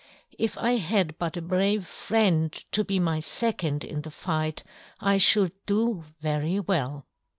[0.39, 4.63] If I had but a brave friend to be my second in the fight
[4.99, 7.05] I should do very well."